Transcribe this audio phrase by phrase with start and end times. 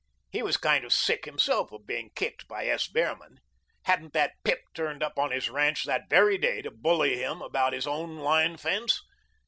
[0.31, 2.87] He was kind of sick himself of being kicked by S.
[2.87, 3.37] Behrman.
[3.83, 7.73] Hadn't that pip turned up on his ranch that very day to bully him about
[7.73, 9.03] his own line fence?